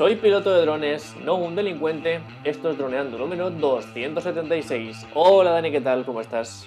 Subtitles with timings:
[0.00, 2.22] Soy piloto de drones, no un delincuente.
[2.42, 5.08] Esto es Droneando número 276.
[5.12, 6.06] Hola Dani, ¿qué tal?
[6.06, 6.66] ¿Cómo estás?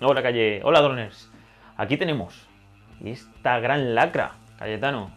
[0.00, 1.30] Hola Calle, hola droners.
[1.76, 2.48] Aquí tenemos
[3.04, 5.10] esta gran lacra, Cayetano.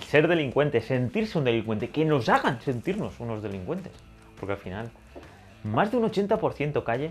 [0.00, 3.92] Ser delincuente, sentirse un delincuente, que nos hagan sentirnos unos delincuentes.
[4.40, 4.90] Porque al final,
[5.64, 7.10] más de un 80% Calle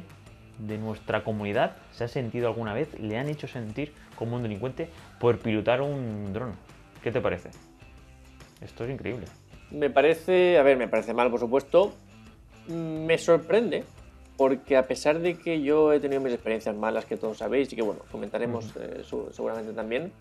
[0.57, 4.89] de nuestra comunidad se ha sentido alguna vez, le han hecho sentir como un delincuente
[5.19, 6.55] por pilotar un dron.
[7.03, 7.51] ¿Qué te parece?
[8.59, 9.27] Esto es increíble.
[9.71, 11.93] Me parece, a ver, me parece mal, por supuesto.
[12.67, 13.83] Me sorprende,
[14.37, 17.75] porque a pesar de que yo he tenido mis experiencias malas, que todos sabéis, y
[17.75, 20.11] que bueno, comentaremos eh, seguramente también,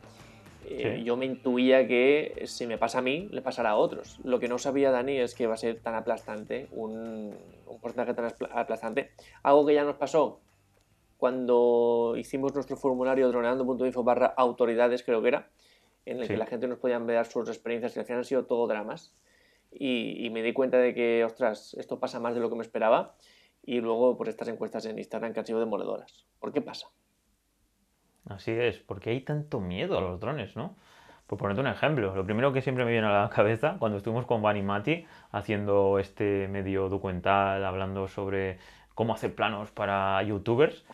[0.68, 4.18] eh, yo me intuía que si me pasa a mí, le pasará a otros.
[4.24, 7.34] Lo que no sabía Dani es que va a ser tan aplastante, un,
[7.66, 9.10] un porcentaje tan aplastante.
[9.42, 10.40] Algo que ya nos pasó
[11.18, 15.48] cuando hicimos nuestro formulario droneando.info barra autoridades, creo que era,
[16.04, 18.44] en el que la gente nos podía enviar sus experiencias y al final han sido
[18.44, 19.14] todo dramas.
[19.78, 23.14] Y, me di cuenta de que, ostras, esto pasa más de lo que me esperaba.
[23.62, 26.26] Y luego, por estas encuestas en Instagram que han sido demoledoras.
[26.38, 26.88] ¿Por qué pasa?
[28.28, 30.76] Así es, porque hay tanto miedo a los drones, ¿no?
[31.26, 34.26] Por ponerte un ejemplo, lo primero que siempre me viene a la cabeza cuando estuvimos
[34.26, 38.58] con Bani Mati haciendo este medio documental, hablando sobre
[38.94, 40.84] cómo hacer planos para youtubers,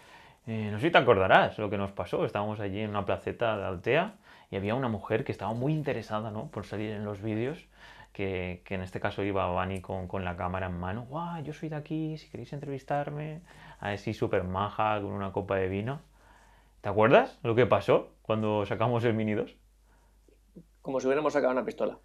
[0.46, 2.24] eh, no sé si te acordarás lo que nos pasó.
[2.24, 4.14] Estábamos allí en una placeta de Altea
[4.50, 6.50] y había una mujer que estaba muy interesada ¿no?
[6.50, 7.66] por salir en los vídeos,
[8.12, 11.06] que, en este caso iba Vani con, con la cámara en mano.
[11.08, 11.42] ¡Guau!
[11.42, 13.42] Yo soy de aquí, si queréis entrevistarme.
[13.80, 16.00] Así súper maja, con una copa de vino.
[16.80, 19.56] ¿Te acuerdas lo que pasó cuando sacamos el Mini 2?
[20.82, 21.98] Como si hubiéramos sacado una pistola.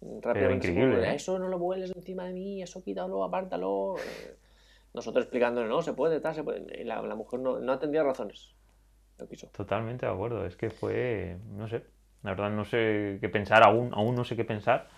[0.00, 0.68] Rápidamente.
[0.68, 1.10] increíble.
[1.10, 1.14] ¿eh?
[1.14, 3.96] Eso no lo vueles encima de mí, eso quítalo, apártalo.
[3.98, 4.36] Eh,
[4.94, 6.84] nosotros explicándole, no, se puede, tal, se puede.
[6.84, 8.54] La, la mujer no, no atendía razones.
[9.52, 10.46] Totalmente de acuerdo.
[10.46, 11.84] Es que fue, no sé,
[12.22, 14.88] la verdad no sé qué pensar aún, aún no sé qué pensar.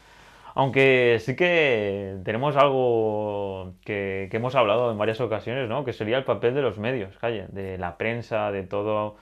[0.54, 5.84] Aunque sí que tenemos algo que, hemos hablado en varias ocasiones, ¿no?
[5.84, 9.16] Que sería el papel de los medios, calle, de la prensa, de todo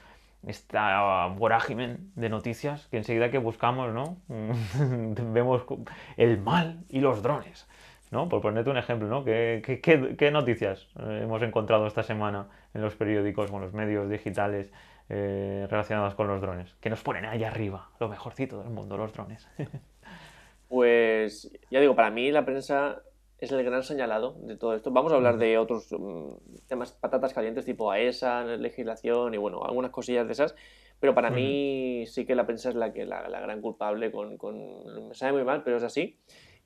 [0.47, 4.17] esta vorágine de noticias que enseguida que buscamos, ¿no?
[5.33, 5.63] Vemos
[6.17, 7.69] el mal y los drones,
[8.11, 8.29] ¿no?
[8.29, 9.25] Por ponerte un ejemplo, ¿no?
[9.25, 14.73] ¿Qué, noticias hemos encontrado esta semana en los periódicos, con los medios digitales
[15.11, 15.69] eh,
[16.17, 19.49] con los drones, que nos ponen ahí arriba, lo mejorcito del mundo, los drones.
[20.71, 23.03] pues ya digo, para mí la prensa
[23.39, 24.93] es el gran señalado de todo esto.
[24.93, 29.91] Vamos a hablar de otros mm, temas, patatas calientes tipo AESA, legislación y bueno, algunas
[29.91, 30.55] cosillas de esas.
[31.01, 34.13] Pero para mí sí que la prensa es la, que, la, gran culpable.
[34.13, 36.21] Con, con, me sabe muy mal, pero es así.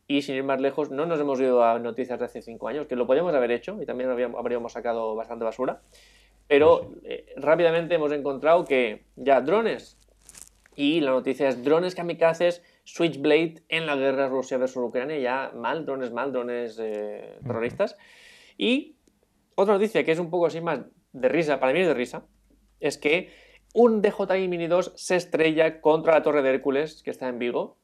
[0.07, 2.87] Y sin ir más lejos, no nos hemos ido a noticias de hace cinco años,
[2.87, 5.81] que lo podríamos haber hecho y también habríamos sacado bastante basura.
[6.47, 9.97] Pero eh, rápidamente hemos encontrado que ya drones.
[10.77, 15.19] Y la noticia es drones kamikazes Switchblade en la guerra Rusia versus Ucrania.
[15.19, 17.97] Ya mal, drones mal, drones eh, terroristas.
[18.57, 18.97] Y
[19.55, 20.81] otra noticia que es un poco así más
[21.13, 22.27] de risa, para mí es de risa,
[22.81, 23.31] es que
[23.73, 27.77] un DJI Mini 2 se estrella contra la Torre de Hércules que está en Vigo.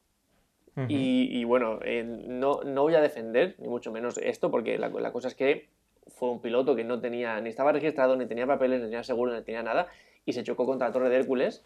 [0.88, 5.12] y, bueno, eh, no, no, voy a defender, ni mucho menos esto, porque la, la
[5.12, 5.68] cosa es que
[6.06, 9.34] fue un piloto que no tenía, ni estaba registrado, ni tenía papeles, ni tenía seguro,
[9.34, 9.88] ni tenía nada,
[10.24, 11.64] y se chocó contra la Torre de Hércules.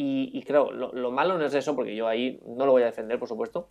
[0.00, 3.18] Y, claro, lo, malo no es eso, porque yo ahí no lo voy a defender,
[3.18, 3.68] por supuesto.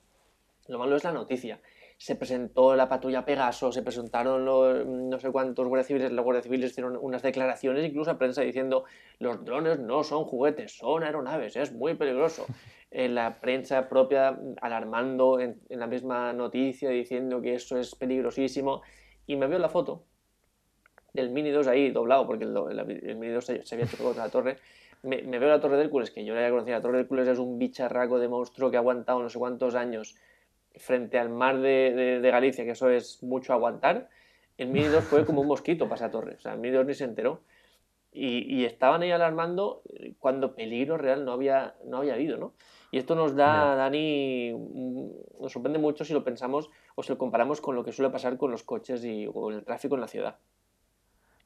[0.68, 1.62] Lo malo es la noticia.
[1.98, 6.44] Se presentó la patrulla Pegaso, se presentaron los, no sé cuántos guardias civiles, los guardias
[6.44, 8.84] civiles hicieron unas declaraciones, incluso a prensa diciendo
[9.20, 12.46] los drones no son juguetes, son aeronaves, es muy peligroso.
[12.90, 18.82] En la prensa propia alarmando en, en la misma noticia diciendo que eso es peligrosísimo.
[19.26, 20.06] Y me veo la foto
[21.18, 24.58] del Mini 2 ahí doblado, porque el, Mini 2 se, había chocado contra la torre.
[25.08, 26.76] Me, veo la Torre de Hércules, que yo ya conocía.
[26.76, 29.74] La Torre de Hércules es un bicharraco de monstruo que ha aguantado no sé cuántos
[29.74, 30.16] años
[30.76, 34.10] frente al mar de, Galicia, que eso es mucho aguantar.
[34.58, 36.36] El Mini 2 fue como un mosquito para esa torre.
[36.36, 37.42] O sea, el Mini 2 ni se enteró.
[38.12, 39.84] Y, estaban ahí alarmando
[40.20, 42.54] cuando peligro real no había, no había habido, ¿no?
[42.92, 44.54] Y esto nos da, Dani,
[45.40, 48.38] nos sorprende mucho si lo pensamos o si lo comparamos con lo que suele pasar
[48.38, 50.38] con los coches y con el tráfico en la ciudad.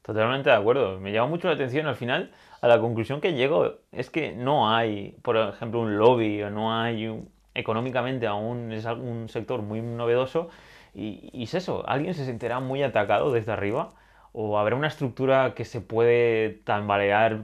[0.01, 0.99] Totalmente de acuerdo.
[0.99, 2.31] Me llama mucho la atención al final
[2.61, 6.73] a la conclusión que llego es que no hay, por ejemplo, un lobby o no
[6.73, 10.49] hay económicamente aún es un sector muy novedoso
[10.93, 13.89] y, y, es eso, alguien se sentirá muy atacado desde arriba
[14.33, 17.43] o habrá una estructura que se puede tambalear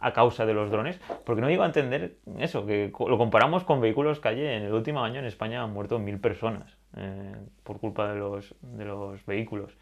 [0.00, 3.80] a causa de los drones, porque no iba a entender eso, que lo comparamos con
[3.80, 8.10] vehículos calle, en el último año en España han muerto mil personas eh, por culpa
[8.10, 9.72] de los, de los vehículos.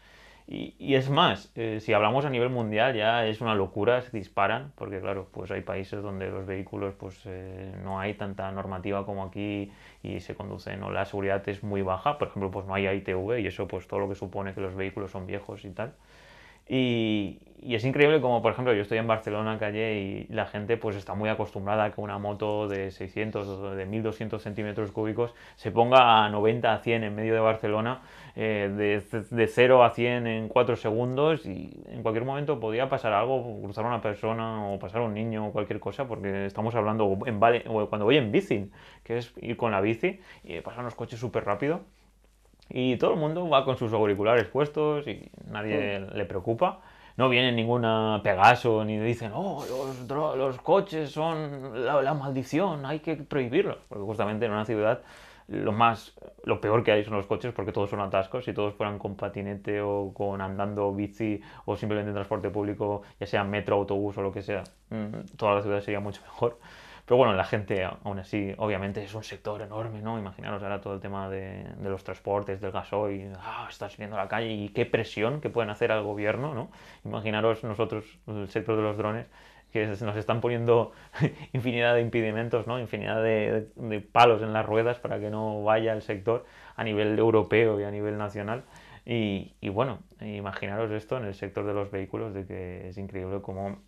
[0.51, 4.71] Y, es más, eh, si hablamos a nivel mundial ya es una locura, se disparan,
[4.75, 9.23] porque claro, pues hay países donde los vehículos pues eh, no hay tanta normativa como
[9.23, 12.87] aquí y se conducen, o la seguridad es muy baja, por ejemplo, pues no hay
[12.87, 15.93] ITV y eso pues todo lo que supone que los vehículos son viejos y tal.
[16.67, 20.77] Y, y, es increíble como, por ejemplo, yo estoy en Barcelona, calle, y la gente
[20.77, 25.33] pues está muy acostumbrada a que una moto de 600 o de 1200 centímetros cúbicos
[25.55, 28.01] se ponga a 90 a 100 en medio de Barcelona,
[28.41, 33.11] eh, de, de 0 a 100 en 4 segundos y en cualquier momento podía pasar
[33.11, 37.37] algo, cruzar una persona o pasar un niño o cualquier cosa, porque estamos hablando en
[37.37, 38.71] cuando voy en bici,
[39.03, 41.81] que es ir con la bici y pasan los coches súper rápido
[42.69, 46.79] y todo el mundo va con sus auriculares puestos y nadie le preocupa.
[47.17, 49.65] No viene ninguna Pegaso ni dicen, oh,
[50.07, 53.79] los, los coches son la, maldición, hay que prohibirlo.
[53.89, 55.01] Porque justamente en una ciudad
[55.49, 58.73] lo más lo peor que hay son los coches porque todos son atascos si todos
[58.73, 63.75] fueran con patinete o con andando bici o simplemente en transporte público ya sea metro
[63.75, 64.63] autobús o lo que sea
[65.37, 66.59] toda la ciudad sería mucho mejor
[67.09, 70.19] pero bueno, la gente, aún así, obviamente es un sector enorme, ¿no?
[70.19, 74.27] Imaginaros ahora todo el tema de, los transportes, del gasoil, ah, estás viendo a la
[74.27, 76.69] calle y qué presión que pueden hacer al gobierno, ¿no?
[77.03, 79.25] Imaginaros nosotros, el sector de los drones,
[79.71, 80.91] que nos están poniendo
[81.53, 82.79] infinidad de impedimentos, ¿no?
[82.79, 86.45] Infinidad de, palos en las ruedas para que no vaya el sector
[86.75, 88.63] a nivel europeo y a nivel nacional.
[89.05, 93.41] Y, y bueno, imaginaros esto en el sector de los vehículos, de que es increíble
[93.41, 93.79] como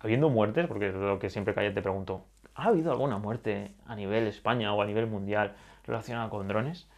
[0.00, 2.24] habiendo muertes, porque es lo que siempre que te pregunto,
[2.56, 5.54] ¿Ha habido alguna muerte a nivel España o a nivel mundial
[5.86, 6.88] relacionada con drones?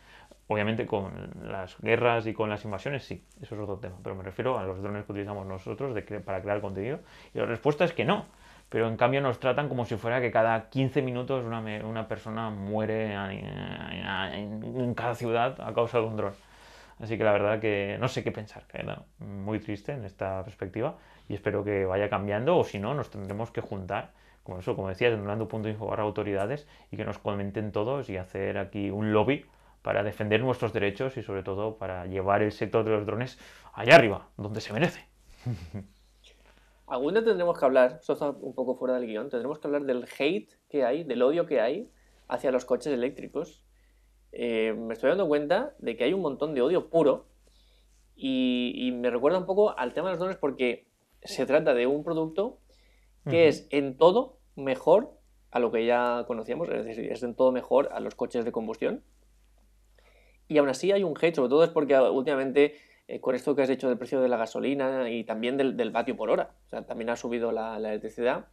[0.50, 1.12] Obviamente con
[1.42, 4.64] las guerras y con las invasiones sí, eso es otro tema, pero me refiero a
[4.64, 7.00] los drones que utilizamos nosotros para crear contenido.
[7.34, 8.24] Y la respuesta es que no,
[8.70, 12.48] pero en cambio nos tratan como si fuera que cada 15 minutos una, una persona
[12.48, 16.32] muere en, cada ciudad a causa de un dron.
[16.98, 18.64] Así que la verdad que no sé qué pensar,
[19.18, 20.96] muy triste en esta perspectiva
[21.28, 24.12] y espero que vaya cambiando o si no nos tendremos que juntar
[24.44, 28.56] como eso, como decías, en info barra autoridades y que nos comenten todos y hacer
[28.56, 29.44] aquí un lobby
[29.82, 33.38] para defender nuestros derechos y sobre todo para llevar el sector de los drones
[33.72, 35.06] allá arriba, donde se merece.
[36.86, 39.84] Algún día tendremos que hablar, esto está un poco fuera del guion, tendremos que hablar
[39.84, 41.90] del hate que hay, del odio que hay
[42.28, 43.62] hacia los coches eléctricos.
[44.32, 47.26] Eh, me estoy dando cuenta de que hay un montón de odio puro
[48.16, 50.86] y, y me recuerda un poco al tema de los drones porque
[51.22, 52.58] se trata de un producto
[53.28, 55.18] que es en todo mejor
[55.50, 58.52] a lo que ya conocíamos, es decir, es en todo mejor a los coches de
[58.52, 59.02] combustión.
[60.48, 63.62] Y aún así hay un hate, sobre todo es porque últimamente eh, con esto que
[63.62, 66.68] has hecho del precio de la gasolina y también del, del vatio por hora, o
[66.68, 68.46] sea, también ha subido la, electricidad,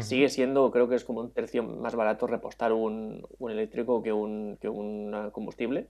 [0.00, 4.12] sigue siendo, creo que es como un tercio más barato repostar un, un eléctrico que
[4.12, 5.88] un, que un combustible.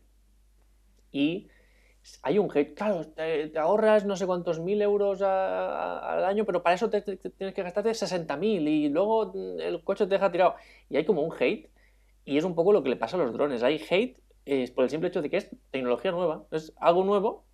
[1.10, 1.48] Y
[2.22, 6.76] hay un hate, claro, te, ahorras no sé cuántos mil euros al año, pero para
[6.76, 10.54] eso te, tienes que gastarte 60.000 y luego el coche te deja tirado.
[10.88, 11.68] Y hay como un hate,
[12.24, 13.62] y es un poco lo que le pasa a los drones.
[13.62, 14.16] Hay hate
[14.48, 17.44] es por el simple hecho de que es tecnología nueva, es algo nuevo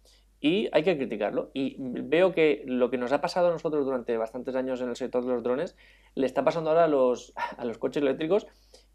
[0.40, 1.50] y hay que criticarlo.
[1.54, 4.96] Y veo que lo que nos ha pasado a nosotros durante bastantes años en el
[4.96, 5.76] sector de los drones
[6.14, 8.46] le está pasando ahora a los, a los coches eléctricos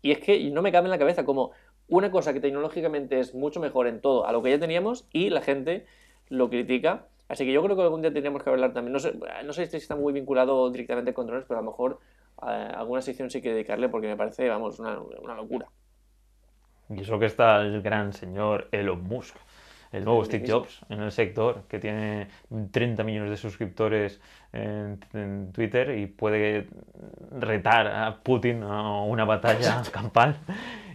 [0.02, 1.52] y es que no me cabe en la cabeza como
[1.88, 5.30] una cosa que tecnológicamente es mucho mejor en todo a lo que ya teníamos y
[5.32, 5.86] la gente
[6.28, 7.08] lo critica.
[7.28, 8.94] Así que yo creo que algún día tendríamos que hablar también.
[8.94, 9.14] No sé,
[9.44, 12.00] no sé si está muy vinculado directamente con drones, pero a lo mejor
[12.48, 15.68] eh, alguna sección sí que dedicarle porque me parece, vamos, una, una locura.
[16.90, 19.36] Y eso que está el gran señor Elon Musk,
[19.92, 22.28] el nuevo Steve Jobs en el sector, que tiene
[22.72, 24.22] 30 millones de suscriptores
[24.54, 26.68] en, en, Twitter y puede
[27.32, 30.38] retar a Putin a una batalla campal.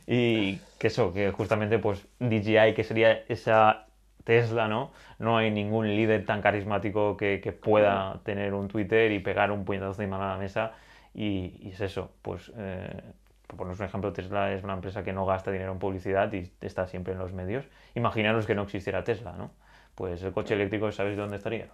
[0.06, 3.86] Y que eso, que justamente pues DJI, que sería esa
[4.24, 4.92] Tesla, ¿no?
[5.18, 9.64] No hay ningún líder tan carismático que, que pueda tener un Twitter y pegar un
[9.64, 10.72] puñetazo de mano a la mesa.
[11.14, 13.00] Y, y es eso, pues, eh,
[13.46, 16.50] por poner un ejemplo, Tesla es una empresa que no gasta dinero en publicidad y
[16.60, 17.66] está siempre en los medios.
[17.94, 19.50] Imaginaros que no existiera Tesla, ¿no?
[19.94, 21.68] Pues el coche eléctrico, ¿sabéis dónde estaría?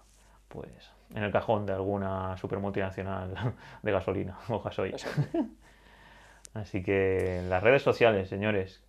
[0.48, 3.34] Pues en el cajón de alguna super multinacional
[3.82, 4.96] de gasolina o gasoil.
[6.54, 8.82] Así que las redes sociales, señores,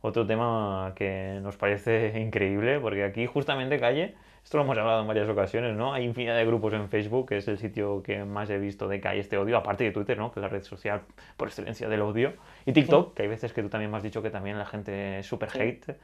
[0.00, 5.06] otro tema que nos parece increíble, porque aquí justamente calle, esto lo hemos hablado en
[5.06, 5.94] varias ocasiones, ¿no?
[5.94, 9.00] Hay infinidad de grupos en Facebook, que es el sitio que más he visto de
[9.00, 10.32] que hay este odio, aparte de Twitter, ¿no?
[10.32, 11.02] Que es la red social
[11.36, 12.34] por excelencia del odio.
[12.66, 15.20] Y TikTok, que hay veces que tú también me has dicho que también la gente
[15.20, 15.96] es súper hate.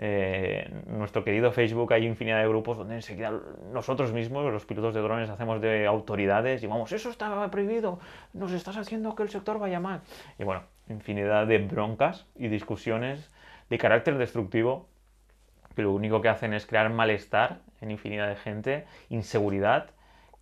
[0.00, 3.32] Eh, nuestro querido Facebook hay infinidad de grupos donde enseguida
[3.72, 7.98] nosotros mismos, los pilotos de drones, hacemos de autoridades y vamos, eso está prohibido,
[8.32, 10.02] nos estás haciendo que el sector vaya mal.
[10.38, 13.30] Y bueno, infinidad de broncas y discusiones
[13.70, 14.88] de carácter destructivo
[15.74, 19.90] que lo único que hacen es crear malestar en infinidad de gente, inseguridad,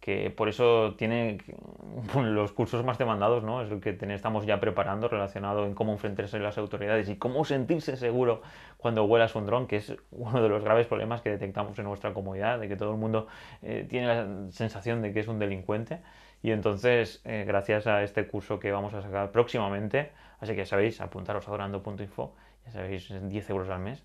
[0.01, 1.39] que por eso tiene
[2.15, 3.63] los cursos más demandados, ¿no?
[3.63, 7.45] Es lo que estamos ya preparando relacionado en cómo enfrentarse a las autoridades y cómo
[7.45, 8.41] sentirse seguro
[8.77, 12.15] cuando huelas un dron, que es uno de los graves problemas que detectamos en nuestra
[12.15, 13.27] comunidad, de que todo el mundo
[13.63, 16.01] eh, tiene la sensación de que es un delincuente.
[16.41, 20.67] Y entonces, eh, gracias a este curso que vamos a sacar próximamente, así que ya
[20.67, 22.33] sabéis, apuntaros a dorando.info,
[22.67, 24.05] ya sabéis, 10 euros al mes,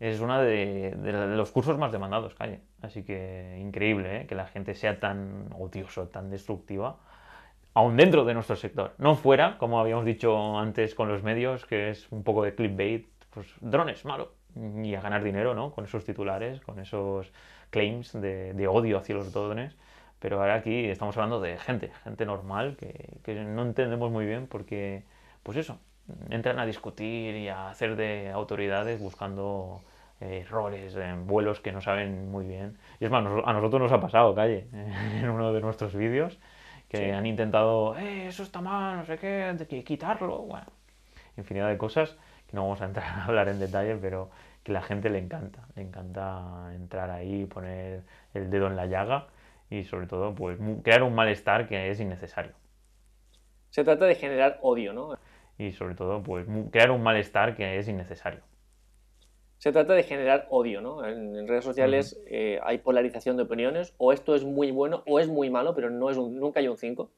[0.00, 0.96] es uno de,
[1.36, 2.60] los cursos más demandados calle.
[2.80, 4.26] Así que increíble ¿eh?
[4.26, 6.96] que la gente sea tan odioso, tan destructiva,
[7.74, 8.94] aún dentro de nuestro sector.
[8.96, 13.06] No fuera, como habíamos dicho antes con los medios, que es un poco de clickbait,
[13.28, 14.32] pues drones, malo.
[14.82, 15.70] Y a ganar dinero, ¿no?
[15.70, 17.30] Con esos titulares, con esos
[17.68, 19.76] claims de, odio hacia los drones.
[20.18, 24.48] Pero ahora aquí estamos hablando de gente, gente normal, que, que no entendemos muy bien
[24.48, 25.04] porque,
[25.42, 25.78] pues eso,
[26.30, 29.82] entran a discutir y a hacer de autoridades buscando
[30.20, 32.78] errores en vuelos que no saben muy bien.
[33.00, 36.38] Y es más, a nosotros nos ha pasado, calle, en uno de nuestros vídeos,
[36.88, 40.38] que han intentado, eh, eso está mal, no sé qué, hay que quitarlo.
[40.38, 40.66] Bueno,
[41.36, 42.16] infinidad de cosas
[42.48, 44.30] que no vamos a entrar a hablar en detalle, pero
[44.62, 45.66] que la gente le encanta.
[45.76, 48.02] Le encanta entrar ahí, poner
[48.34, 49.28] el dedo en la llaga
[49.70, 52.52] y sobre todo, pues crear un malestar que es innecesario.
[53.70, 55.16] Se trata de generar odio, ¿no?
[55.58, 58.49] Y sobre todo, pues crear un malestar que es innecesario
[59.60, 61.06] se trata de generar odio, ¿no?
[61.06, 65.28] En, redes sociales eh, hay polarización de opiniones, o esto es muy bueno o es
[65.28, 67.10] muy malo, pero no es nunca hay un 5.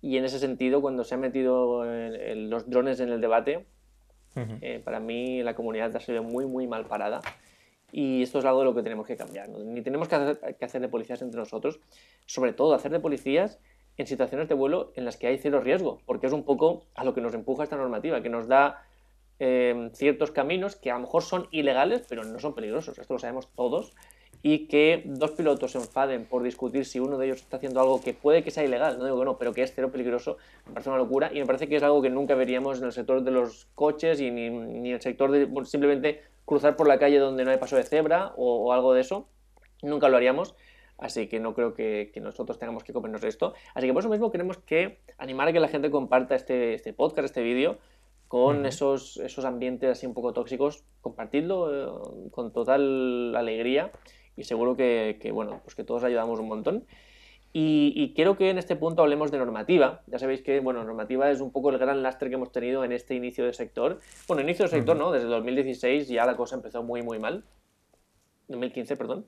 [0.00, 3.66] Y en ese sentido, cuando se han metido los drones en el debate,
[4.36, 7.22] eh, para mí la comunidad ha sido muy, muy mal parada.
[7.90, 9.48] Y esto es algo de lo que tenemos que cambiar.
[9.48, 11.80] Ni tenemos que hacer, que hacer de policías entre nosotros,
[12.26, 13.58] sobre todo hacer de policías
[13.96, 17.02] en situaciones de vuelo en las que hay cero riesgo, porque es un poco a
[17.02, 18.84] lo que nos empuja esta normativa, que nos da
[19.40, 23.18] Em, ciertos caminos que a lo mejor son ilegales, pero no son peligrosos, esto lo
[23.18, 23.92] sabemos todos,
[24.42, 28.00] y que dos pilotos se enfaden por discutir si uno de ellos está haciendo algo
[28.00, 30.36] que puede que sea ilegal, no digo que no, pero que es cero peligroso,
[30.66, 32.92] me parece una locura y me parece que es algo que nunca veríamos en el
[32.92, 37.18] sector de los coches y ni, en el sector de simplemente cruzar por la calle
[37.18, 39.26] donde no hay paso de cebra o, algo de eso,
[39.82, 40.54] nunca lo haríamos.
[40.96, 43.54] Así que no creo que, nosotros tengamos que comernos esto.
[43.74, 46.92] Así que por eso mismo queremos que animar a que la gente comparta este, este
[46.92, 47.78] podcast, este vídeo,
[48.34, 53.92] con esos, esos ambientes así un poco tóxicos, compartidlo eh, con total alegría
[54.36, 56.84] y seguro que, bueno, pues que todos ayudamos un montón.
[57.52, 60.02] Y, quiero que en este punto hablemos de normativa.
[60.08, 62.90] Ya sabéis que, bueno, normativa es un poco el gran lastre que hemos tenido en
[62.90, 64.00] este inicio de sector.
[64.26, 65.12] Bueno, inicio de sector, ¿no?
[65.12, 67.44] Desde 2016 ya la cosa empezó muy, muy mal.
[68.48, 69.26] 2015, perdón.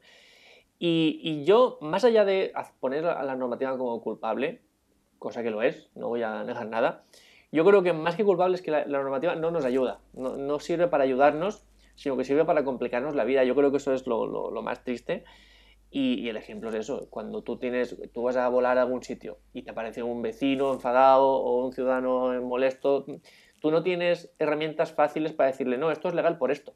[0.81, 4.63] Y, y, yo, más allá de poner a la normativa como culpable,
[5.21, 7.05] cosa que lo es, no voy a negar nada,
[7.53, 10.89] yo creo que más que culpable es que la, normativa no nos ayuda, no, sirve
[10.89, 13.45] para ayudarnos, sino que sirve para complicarnos la vida.
[13.45, 15.25] Yo creo que eso es lo, más triste.
[15.91, 19.39] Y, el ejemplo es eso, cuando tú tienes, tú vas a volar a algún sitio
[19.55, 23.07] y te aparece un vecino enfadado o un ciudadano molesto,
[23.61, 26.75] tú no tienes herramientas fáciles para decirle, no, esto es legal por esto.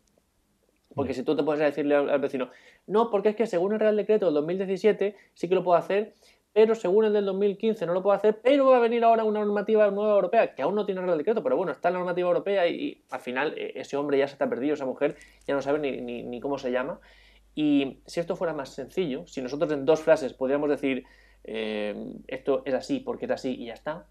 [0.94, 2.50] Porque si tú te puedes decirle al, al vecino,
[2.86, 6.14] no, porque es que según el Real Decreto del 2017 sí que lo puedo hacer,
[6.52, 9.45] pero según el del 2015 no lo puedo hacer, pero va a venir ahora una
[9.45, 12.66] normativa nueva europea, que aún no tiene el decreto, pero bueno, está la normativa europea
[12.66, 15.16] y, al final eh, ese hombre ya se está perdido, esa mujer
[15.47, 17.00] ya no sabe ni, cómo se llama.
[17.54, 21.04] Y si esto fuera más sencillo, si nosotros en dos frases podríamos decir
[21.45, 24.07] eh, esto es así porque es así y ya está,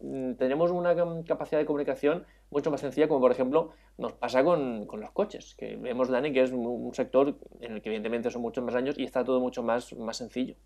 [0.00, 4.88] mm, tenemos una capacidad de comunicación mucho más sencilla, como por ejemplo nos pasa con,
[4.92, 8.64] los coches, que vemos, Dani, que es un sector en el que evidentemente son muchos
[8.64, 10.56] más años y está todo mucho más, más sencillo.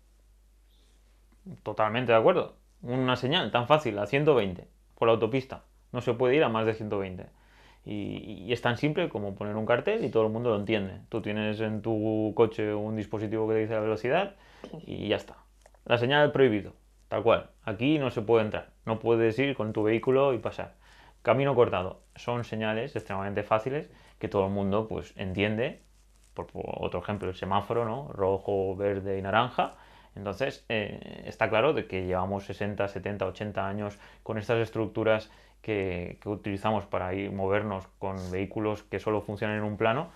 [1.63, 2.55] Totalmente de acuerdo.
[2.81, 5.63] Una señal tan fácil, a 120, por la autopista.
[5.91, 7.25] No se puede ir a más de 120.
[7.85, 11.01] Y, es tan simple como poner un cartel y todo el mundo lo entiende.
[11.09, 14.35] Tú tienes en tu coche un dispositivo que te dice la velocidad
[14.85, 15.37] y ya está.
[15.85, 16.73] La señal prohibido,
[17.09, 17.51] tal cual.
[17.63, 18.69] Aquí no se puede entrar.
[18.85, 20.73] No puedes ir con tu vehículo y pasar.
[21.21, 22.01] Camino cortado.
[22.15, 25.81] Son señales extremadamente fáciles que todo el mundo pues entiende.
[26.33, 28.09] Por, por otro ejemplo, el semáforo, ¿no?
[28.11, 29.75] Rojo, verde y naranja
[30.15, 35.29] entonces, eh, está claro de que llevamos 60, 70, 80 años con estas estructuras
[35.61, 40.09] que, utilizamos para ir movernos con vehículos que solo funcionan en un plano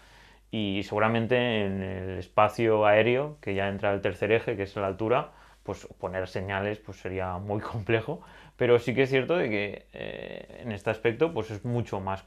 [0.51, 4.87] y seguramente en el espacio aéreo, que ya entra el tercer eje, que es la
[4.87, 5.31] altura,
[5.63, 8.21] pues poner señales pues sería muy complejo,
[8.55, 12.25] pero sí que es cierto de que eh, en este aspecto pues es mucho más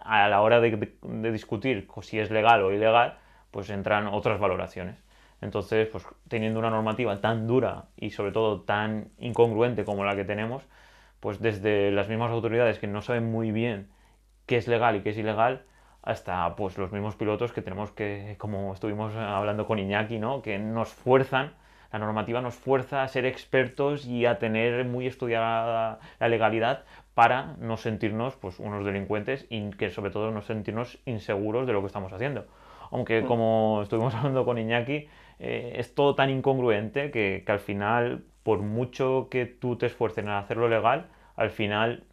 [0.00, 3.18] a la hora de discutir si es legal o ilegal,
[3.50, 5.05] pues entran otras valoraciones.
[5.40, 10.24] Entonces, pues teniendo una normativa tan dura y sobre todo tan incongruente como la que
[10.24, 10.62] tenemos,
[11.20, 13.88] pues desde las mismas autoridades que no saben muy bien
[14.46, 15.64] qué es legal y qué es ilegal,
[16.02, 20.40] hasta pues los mismos pilotos que tenemos que, como estuvimos hablando con Iñaki, ¿no?
[20.40, 21.52] que nos fuerzan,
[21.92, 27.56] la normativa nos fuerza a ser expertos y a tener muy estudiada la legalidad para
[27.58, 31.86] no sentirnos pues unos delincuentes y que sobre todo no sentirnos inseguros de lo que
[31.88, 32.46] estamos haciendo.
[32.90, 38.60] Aunque como estuvimos hablando con Iñaki, eh, es todo tan incongruente que, al final, por
[38.60, 42.04] mucho que tú te esfuerces en hacerlo legal, al final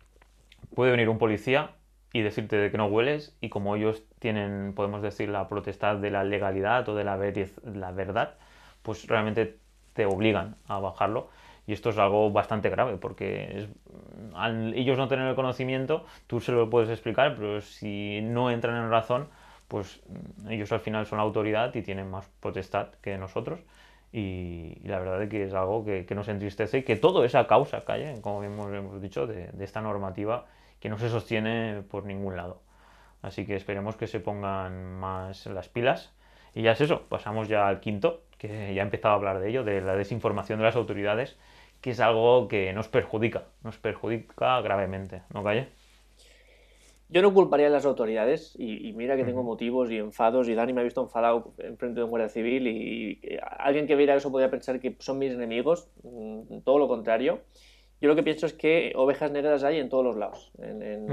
[0.75, 1.71] puede venir un policía
[2.11, 6.11] y decirte de que no hueles y como ellos tienen, podemos decir, la protestad de
[6.11, 7.15] la legalidad o de la,
[7.91, 8.35] verdad,
[8.81, 9.57] pues realmente
[9.93, 11.29] te obligan a bajarlo.
[11.65, 13.69] Y esto es algo bastante grave porque
[14.75, 18.89] ellos no tener el conocimiento, tú se lo puedes explicar, pero si no entran en
[18.89, 19.29] razón,
[19.73, 20.03] pues
[20.49, 23.59] ellos al final son la autoridad y tienen más potestad que nosotros.
[24.11, 27.83] Y, la verdad es que es algo que, nos entristece y que todo esa causa
[27.83, 30.45] calle, como hemos, hemos dicho, de, de esta normativa
[30.79, 32.61] que no se sostiene por ningún lado.
[33.23, 36.13] Así que esperemos que se pongan más las pilas.
[36.53, 39.49] Y ya es eso, pasamos ya al quinto, que ya he empezado a hablar de
[39.49, 41.35] ello, de la desinformación de las autoridades,
[41.81, 45.69] que es algo que nos perjudica, nos perjudica gravemente, ¿no, Calle?
[47.13, 50.73] Yo no culparía a las autoridades, y, mira que tengo motivos y enfados, y Dani
[50.73, 54.31] me ha visto enfadado en frente de un guardia civil, y, alguien que viera eso
[54.31, 57.41] podría pensar que son mis enemigos, mm, todo lo contrario.
[58.01, 60.51] Yo lo que pienso es que ovejas negras hay en todos los lados.
[60.57, 61.05] En,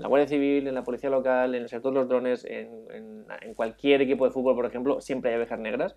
[0.00, 4.00] la Guardia Civil, en la Policía Local, en el sector de los drones, en, cualquier
[4.00, 5.94] equipo de fútbol, por ejemplo, siempre hay ovejas negras.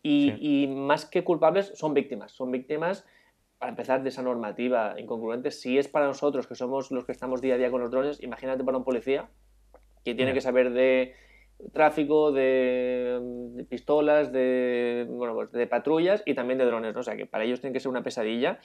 [0.00, 2.30] Y, más que culpables, son víctimas.
[2.30, 3.04] Son víctimas,
[3.58, 5.50] para empezar, de esa normativa incongruente.
[5.50, 8.22] Si es para nosotros, que somos los que estamos día a día con los drones,
[8.22, 9.28] imagínate para un policía
[10.04, 11.14] que tiene que saber de
[11.72, 16.94] tráfico, de, pistolas, de, bueno, pues de patrullas y también de drones.
[16.96, 18.58] O sea, que para ellos tiene que ser una pesadilla.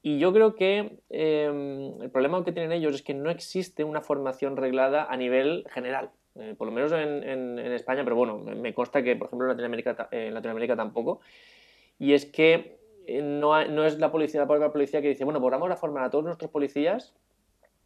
[0.00, 4.00] Y yo creo que em, el problema que tienen ellos es que no existe una
[4.00, 6.10] formación reglada a nivel general.
[6.36, 10.08] Eh, por lo menos en, España, pero bueno, me consta que, por ejemplo, en Latinoamérica,
[10.12, 11.20] en Latinoamérica tampoco.
[11.98, 12.77] Y es que
[13.22, 16.04] no, no, es la policía, la propia policía que dice, bueno, pues vamos a formar
[16.04, 17.14] a todos nuestros policías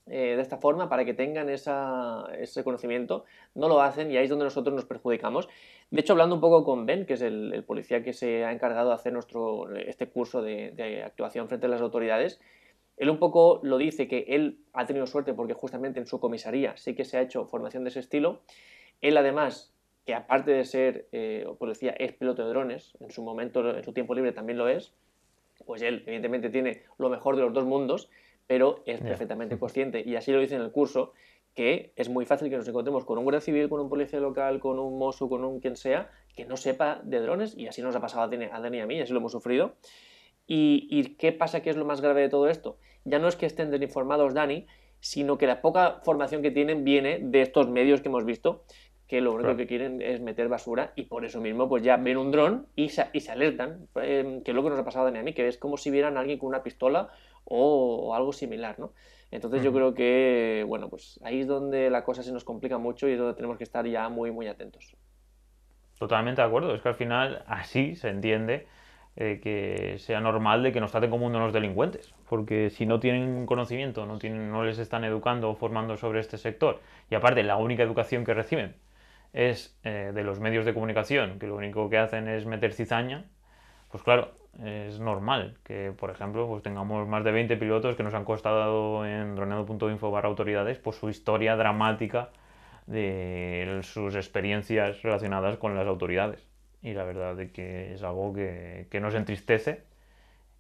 [0.07, 3.25] eh, de esta forma para que tengan ese conocimiento,
[3.55, 5.49] no lo hacen y ahí es donde nosotros nos perjudicamos.
[5.91, 8.89] De hecho, hablando un poco con Ben, que es el, policía que se ha encargado
[8.89, 12.41] de hacer nuestro, este curso de, actuación frente a las autoridades,
[12.97, 16.77] él un poco lo dice que él ha tenido suerte porque justamente en su comisaría
[16.77, 18.41] sí que se ha hecho formación de ese estilo.
[19.01, 19.73] Él además,
[20.05, 23.93] que aparte de ser eh, policía, es piloto de drones, en su momento, en su
[23.93, 24.93] tiempo libre también lo es,
[25.65, 28.11] pues él evidentemente tiene lo mejor de los dos mundos
[28.47, 31.13] pero es perfectamente consciente, y así lo dice en el curso,
[31.55, 34.61] que es muy fácil que nos encontremos con un guardia civil, con un policía local,
[34.61, 37.95] con un mozo, con un quien sea, que no sepa de drones, y así nos
[37.97, 39.75] ha pasado a Dani y a mí, así lo hemos sufrido.
[40.47, 42.77] ¿Y, qué pasa que es lo más grave de todo esto?
[43.05, 44.67] Ya no es que estén desinformados, Dani,
[45.01, 48.65] sino que la poca formación que tienen viene de estos medios que hemos visto,
[49.13, 52.17] que lo único que quieren es meter basura y por eso mismo pues ya ven
[52.17, 55.05] un dron y se, y se alertan, eh, que es lo que nos ha pasado
[55.05, 57.11] a Dani y a mí, que es como si vieran a alguien con una pistola
[57.45, 58.95] o, algo similar, ¿no?
[59.31, 63.07] Entonces yo creo que, bueno, pues ahí es donde la cosa se nos complica mucho
[63.07, 64.97] y es donde tenemos que estar ya muy, muy atentos.
[65.99, 68.67] Totalmente de acuerdo, es que al final así se entiende
[69.17, 73.45] eh, que sea normal de que nos traten como unos delincuentes, porque si no tienen
[73.45, 77.59] conocimiento, no, tienen, no les están educando o formando sobre este sector, y aparte la
[77.59, 78.75] única educación que reciben
[79.33, 83.25] es eh, de los medios de comunicación, que lo único que hacen es meter cizaña,
[83.91, 88.15] pues claro, es normal que, por ejemplo, pues tengamos más de 20 pilotos que nos
[88.15, 92.31] han costado en droneado.info barra autoridades pues su historia dramática
[92.87, 96.47] de sus experiencias relacionadas con las autoridades.
[96.83, 99.85] Y la verdad es que es algo que, nos entristece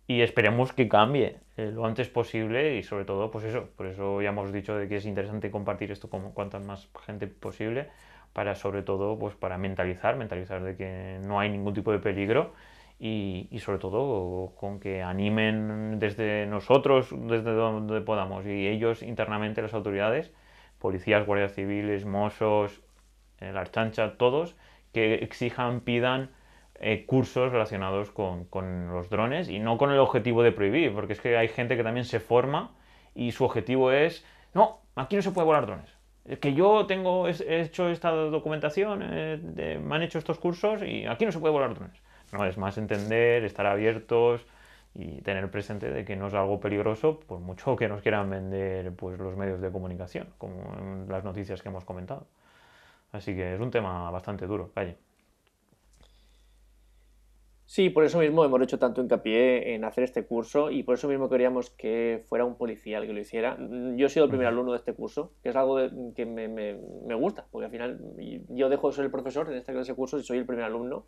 [0.06, 4.22] y esperemos que cambie eh, lo antes posible y sobre todo, pues eso, por eso
[4.22, 7.88] ya hemos dicho de que es interesante compartir esto con cuanta más gente posible
[8.32, 12.52] para sobre todo, pues para mentalizar, mentalizar de que no hay ningún tipo de peligro
[12.98, 19.74] y, sobre todo con que animen desde nosotros, desde donde podamos, y ellos internamente, las
[19.74, 20.32] autoridades,
[20.78, 22.80] policías, guardias civiles, mozos,
[23.40, 24.56] eh, la archancha, todos,
[24.92, 26.30] que exijan, pidan
[26.76, 28.46] eh, cursos relacionados con,
[28.92, 31.82] los drones y no con el objetivo de prohibir, porque es que hay gente que
[31.82, 32.72] también se forma
[33.14, 36.01] y su objetivo es, no, aquí no se puede volar drones.
[36.24, 41.06] Es que yo tengo, he hecho esta documentación, eh, me han hecho estos cursos y
[41.06, 42.00] aquí no se puede volar drones.
[42.32, 44.46] No, es más entender, estar abiertos
[44.94, 48.94] y tener presente de que no es algo peligroso, por mucho que nos quieran vender
[48.94, 52.26] pues, los medios de comunicación, como en las noticias que hemos comentado.
[53.12, 54.96] Así que es un tema bastante duro, calle.
[57.72, 61.08] Sí, por eso mismo hemos hecho tanto hincapié en hacer este curso y por eso
[61.08, 63.56] mismo queríamos que fuera un policía el que lo hiciera.
[63.96, 65.78] Yo he sido el primer alumno de este curso, que es algo
[66.14, 67.98] que me, me, gusta, porque al final
[68.50, 70.66] yo dejo de ser el profesor en esta clase de cursos y soy el primer
[70.66, 71.06] alumno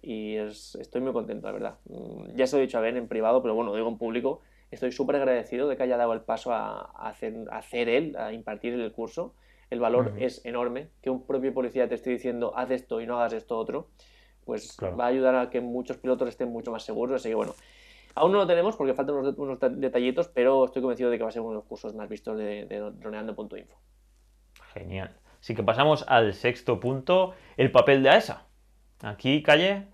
[0.00, 1.74] y estoy muy contento, la verdad.
[1.90, 4.40] Mm, ya se lo he dicho a Ben en privado, pero bueno, digo en público,
[4.70, 8.72] estoy súper agradecido de que haya dado el paso a, hacer, hacer, él, a impartir
[8.72, 9.34] el curso.
[9.68, 13.18] El valor es enorme, que un propio policía te esté diciendo haz esto y no
[13.18, 13.88] hagas esto otro
[14.44, 17.16] pues va a ayudar a que muchos pilotos estén mucho más seguros.
[17.20, 17.54] Así que bueno,
[18.14, 21.32] aún no lo tenemos porque faltan unos, detallitos, pero estoy convencido de que va a
[21.32, 23.76] ser uno de los cursos más vistos de, droneando.info.
[24.74, 25.16] Genial.
[25.40, 28.46] Así que pasamos al sexto punto, el papel de AESA.
[29.02, 29.86] Aquí, Calle,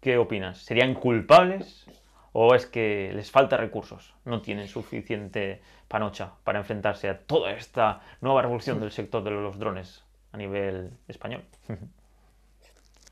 [0.00, 0.58] ¿qué opinas?
[0.58, 1.86] ¿Serían culpables
[2.32, 4.14] o es que les falta recursos?
[4.24, 9.58] ¿No tienen suficiente panocha para enfrentarse a toda esta nueva revolución del sector de los
[9.58, 11.42] drones a nivel español?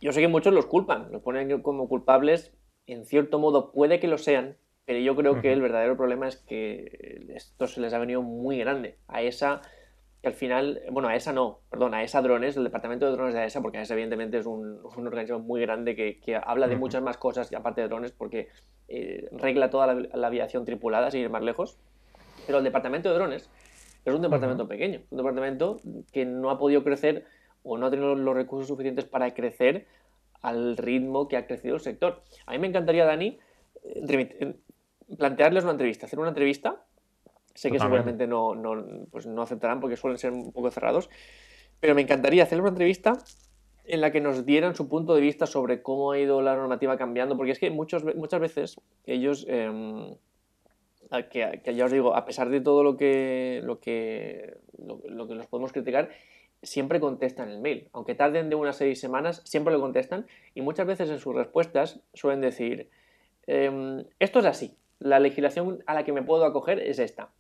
[0.05, 2.53] Yo sé que muchos los culpan, los ponen como culpables,
[2.87, 6.37] en cierto modo puede que lo sean, pero yo creo que el verdadero problema es
[6.37, 8.99] que esto se les ha venido muy grande.
[9.09, 9.63] A esa,
[10.21, 13.33] que al final, bueno, a esa no, perdón, a esa drones, el departamento de drones
[13.33, 16.77] de AESA, porque AESA evidentemente es un, un organismo muy grande que, que habla de
[16.77, 18.49] muchas más cosas aparte de drones, porque
[18.89, 21.79] eh, regla toda la, aviación tripulada, sin ir más lejos.
[22.45, 23.49] Pero el departamento de drones
[24.05, 25.79] es un departamento pequeño, un departamento
[26.13, 27.25] que no ha podido crecer
[27.65, 29.87] o no ha tenido los recursos suficientes para crecer
[30.43, 32.23] al ritmo que ha crecido el sector.
[32.47, 33.39] A mí me encantaría, Dani,
[35.17, 36.85] plantearles una entrevista, hacer una entrevista.
[37.55, 41.09] Sé que seguramente no, no, pues no aceptarán porque suelen ser un poco cerrados,
[41.81, 43.13] pero me encantaría hacer una entrevista
[43.85, 46.97] en la que nos dieran su punto de vista sobre cómo ha ido la normativa
[46.97, 50.15] cambiando, porque es que muchos, muchas veces ellos, em,
[51.31, 55.47] que, ya os digo, a pesar de todo lo que, lo que, lo que los
[55.47, 56.11] podemos criticar,
[56.65, 57.89] siempre contestan el mail.
[57.93, 62.01] Aunque tarden de unas seis semanas, siempre lo contestan y muchas veces en sus respuestas
[62.13, 62.91] suelen decir,
[63.47, 67.31] em, esto es así, la legislación a la que me puedo acoger es esta.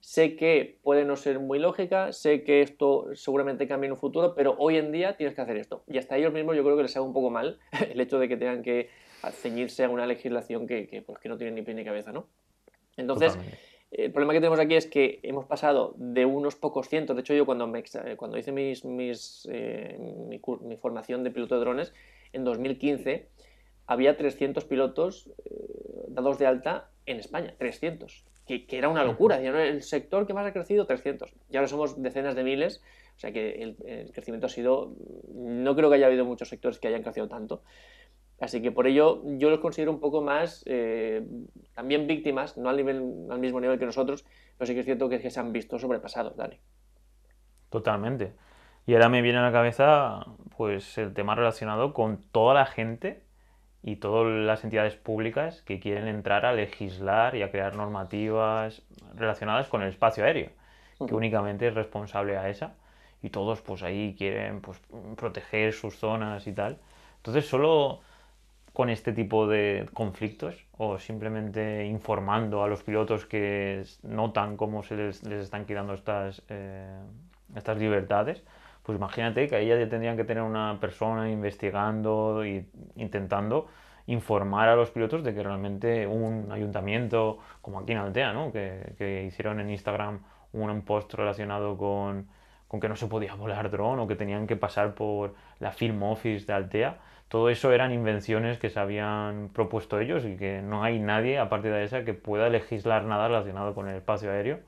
[0.00, 4.34] Sé que puede no ser muy lógica, sé que esto seguramente cambie en un futuro,
[4.34, 5.84] pero hoy en día tienes que hacer esto.
[5.86, 8.28] Y hasta ellos mismos yo creo que les haga un poco mal el hecho de
[8.28, 8.88] que tengan que
[9.30, 12.26] ceñirse a una legislación que, pues, no tiene ni pie ni cabeza, ¿no?
[12.96, 13.38] Entonces,
[13.92, 17.34] el problema que tenemos aquí es que hemos pasado de unos pocos cientos, de hecho
[17.34, 17.84] yo cuando, me,
[18.16, 21.92] cuando hice mis, mis, eh, mi, formación de piloto de drones,
[22.32, 23.28] en 2015
[23.86, 29.40] había 300 pilotos eh, dados de alta en España, 300, que, que era una locura,
[29.40, 32.82] el sector que más ha crecido, 300, y ahora somos decenas de miles,
[33.16, 34.96] o sea que el, el crecimiento ha sido,
[35.34, 37.62] no creo que haya habido muchos sectores que hayan crecido tanto.
[38.42, 41.24] Así que por ello yo los considero un poco más eh,
[41.76, 44.24] también víctimas, no al, nivel, al mismo nivel que nosotros,
[44.58, 46.58] pero sí que es cierto que, que se han visto sobrepasados, Dani.
[47.70, 48.32] Totalmente.
[48.84, 50.26] Y ahora me viene a la cabeza
[50.56, 53.22] pues el tema relacionado con toda la gente
[53.80, 58.82] y todas las entidades públicas que quieren entrar a legislar y a crear normativas
[59.14, 60.50] relacionadas con el espacio aéreo,
[60.98, 62.74] que únicamente es responsable a esa
[63.22, 64.80] y todos pues ahí quieren pues
[65.16, 66.78] proteger sus zonas y tal.
[67.18, 68.00] Entonces solo
[68.72, 74.96] con este tipo de conflictos o simplemente informando a los pilotos que notan cómo se
[74.96, 76.98] les, están quitando estas, eh,
[77.54, 78.42] estas libertades,
[78.82, 83.68] pues imagínate que ahí ya tendrían que tener una persona investigando e intentando
[84.06, 88.50] informar a los pilotos de que realmente un ayuntamiento, como aquí en Altea, ¿no?
[88.50, 90.20] que, que hicieron en Instagram
[90.52, 92.26] un post relacionado con,
[92.72, 96.02] con que no se podía volar dron o que tenían que pasar por la Film
[96.04, 100.82] Office de Altea, todo eso eran invenciones que se habían propuesto ellos y que no
[100.82, 104.60] hay nadie, aparte de esa, que pueda legislar nada relacionado con el espacio aéreo.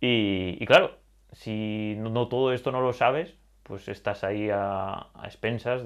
[0.00, 0.96] Y, claro,
[1.32, 5.82] si no, todo esto no lo sabes, pues estás ahí a, expensas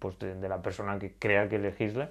[0.00, 2.10] pues de, de, la persona que crea que legisla.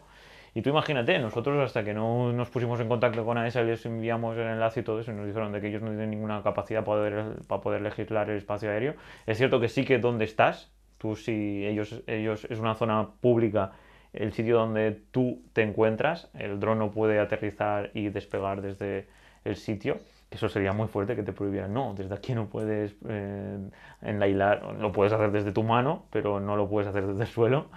[0.53, 3.85] Y tú imagínate, nosotros hasta que no nos pusimos en contacto con AESA y les
[3.85, 6.43] enviamos el enlace y todo eso, y nos dijeron de que ellos no tienen ninguna
[6.43, 8.95] capacidad para poder, para poder legislar el espacio aéreo.
[9.25, 13.71] Es cierto que sí que donde estás, Tú si ellos, ellos es una zona pública,
[14.13, 19.07] el sitio donde tú te encuentras, el dron no puede aterrizar y despegar desde
[19.43, 19.97] el sitio.
[20.31, 21.73] Eso sería muy fuerte que te prohibieran.
[21.73, 23.59] No, desde aquí no puedes eh,
[24.01, 27.67] enlailar, lo puedes hacer desde tu mano, pero no lo puedes hacer desde el suelo.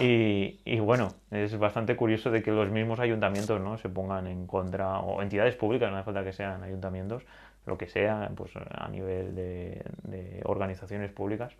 [0.00, 3.78] Y, y, bueno, es bastante curioso de que los mismos ayuntamientos ¿no?
[3.78, 7.22] se pongan en contra, o entidades públicas, no hace falta que sean ayuntamientos,
[7.64, 11.54] lo que sea, pues a nivel de, de organizaciones públicas,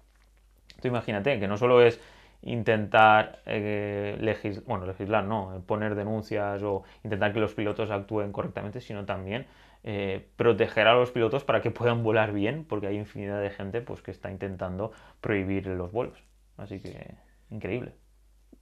[0.81, 2.01] Tú imagínate que no solo es
[2.45, 9.05] intentar eh, bueno, legislar, no, poner denuncias o intentar que los pilotos actúen correctamente, sino
[9.05, 9.47] también
[9.83, 13.81] eh, proteger a los pilotos para que puedan volar bien, porque hay infinidad de gente
[13.81, 16.23] pues, que está intentando prohibir los vuelos.
[16.57, 17.15] Así que
[17.51, 17.95] increíble.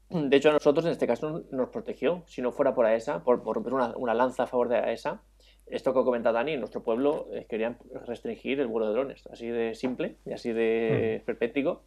[0.09, 2.23] De hecho, a nosotros en este caso nos protegió.
[2.27, 5.23] Si no fuera por AESA, por, por una, una, lanza a favor de AESA,
[5.67, 9.27] esto que ha comentado Dani, en nuestro pueblo eh, querían restringir el vuelo de drones,
[9.31, 11.25] así de simple y así de mm.
[11.25, 11.83] perpético.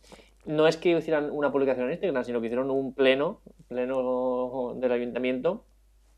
[0.46, 4.92] No es que hicieran una publicación en Instagram, sino que hicieron un pleno, pleno del
[4.92, 5.66] ayuntamiento,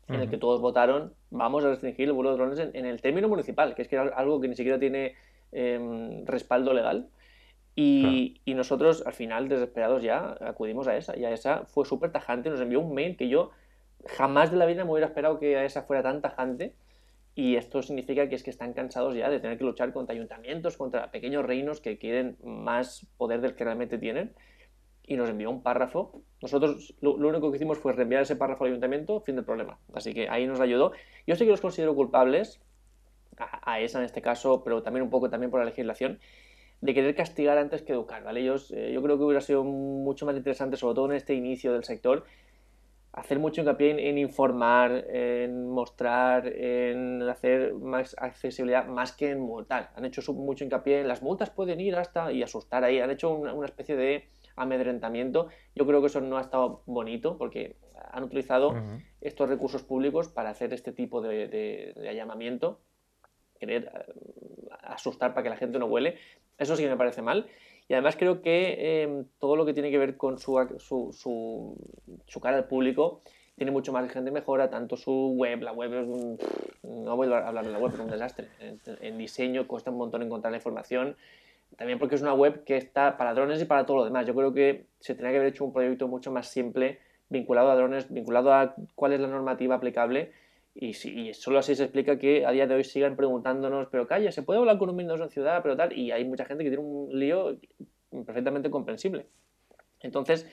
[0.06, 3.28] en el que todos votaron, vamos a restringir el vuelo de drones en, el término
[3.28, 5.14] municipal, que es que era algo que ni siquiera tiene
[5.52, 7.08] em, respaldo legal.
[7.76, 11.16] Y, y, nosotros, al final, desesperados ya, acudimos a esa.
[11.16, 13.50] Y a esa fue súper tajante, nos envió un mail que yo
[14.06, 16.74] jamás de la vida me hubiera esperado que a esa fuera tan tajante
[17.38, 20.76] y esto significa que es que están cansados ya de tener que luchar contra ayuntamientos,
[20.76, 24.34] contra pequeños reinos que quieren más poder del que realmente tienen.
[25.04, 26.20] Y nos envió un párrafo.
[26.42, 29.78] Nosotros lo, único que hicimos fue reenviar ese párrafo al ayuntamiento, fin del problema.
[29.94, 30.90] Así que ahí nos ayudó.
[31.28, 32.60] Yo sé que los considero culpables,
[33.38, 36.18] a, esa en este caso, pero también un poco también por la legislación,
[36.80, 38.40] de querer castigar antes que educar, ¿vale?
[38.40, 41.72] Ellos, eh, yo creo que hubiera sido mucho más interesante, sobre todo en este inicio
[41.72, 42.24] del sector,
[43.18, 49.90] hacer mucho hincapié en, informar, en mostrar, en hacer más accesibilidad, más que en multar.
[49.96, 53.00] Han hecho mucho hincapié en las multas pueden ir hasta y asustar ahí.
[53.00, 55.48] Han hecho una, especie de amedrentamiento.
[55.74, 57.76] Yo creo que eso no ha estado bonito porque
[58.12, 58.74] han utilizado
[59.20, 62.80] estos recursos públicos para hacer este tipo de, de, de allamamiento,
[63.58, 64.12] querer eh,
[64.82, 66.16] asustar para que la gente no huele.
[66.56, 67.46] Eso sí que me parece mal.
[67.88, 71.74] Y además creo que em, todo lo que tiene que ver con su, su,
[72.26, 73.22] su, cara al público
[73.56, 76.38] tiene mucho más gente mejora, tanto su web, la web es un...
[76.82, 78.48] No voy a hablar de la web, es un desastre.
[79.00, 81.16] En, diseño cuesta un montón encontrar la información,
[81.76, 84.26] también porque es una web que está para drones y para todo lo demás.
[84.26, 86.98] Yo creo que se tendría que haber hecho un proyecto mucho más simple,
[87.30, 90.30] vinculado a drones, vinculado a cuál es la normativa aplicable
[90.80, 94.30] y, si, solo así se explica que a día de hoy sigan preguntándonos, pero calla,
[94.30, 95.60] ¿se puede hablar con un Windows en ciudad?
[95.60, 97.58] Pero tal, y hay mucha gente que tiene un lío
[98.24, 99.26] perfectamente comprensible.
[100.00, 100.46] Entonces,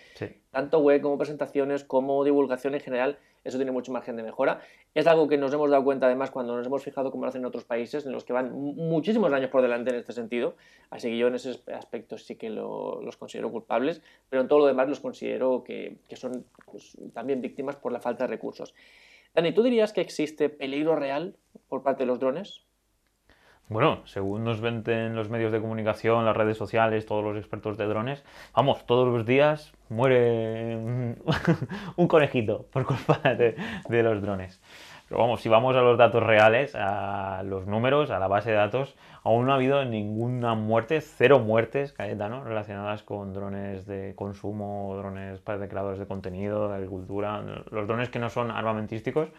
[0.50, 4.62] tanto web como presentaciones, como divulgación en general, eso tiene mucho margen de mejora.
[4.96, 7.42] Es algo que nos hemos dado cuenta además cuando nos hemos fijado cómo lo hacen
[7.42, 10.56] en otros países, en los que van muchísimos años por delante en este sentido.
[10.90, 14.66] Así que yo en ese aspecto sí que los considero culpables, pero en todo lo
[14.66, 18.74] demás los considero que, son pues, también víctimas por la falta de recursos.
[19.36, 21.36] Dani, ¿tú dirías que existe peligro real
[21.68, 22.62] por parte de los drones?
[23.68, 27.86] Bueno, según nos venden los medios de comunicación, las redes sociales, todos los expertos de
[27.86, 33.58] drones, vamos, todos los días muere un conejito por culpa de,
[33.90, 34.62] de los drones.
[35.08, 38.58] Pero vamos, si vamos a los datos reales, a los números, a la base de
[38.58, 44.96] datos, aún no ha habido ninguna muerte, cero muertes, Cayetano, relacionadas con drones de consumo,
[44.98, 49.30] drones para creadores de contenido, de agricultura, los drones que no son armamentísticos.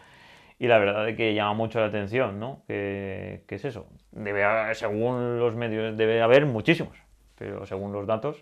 [0.59, 2.63] Y la verdad es que llama mucho la atención, ¿no?
[2.65, 3.87] ¿Qué, es eso?
[4.11, 6.97] Debe según los medios, debe haber muchísimos,
[7.37, 8.37] pero según los datos,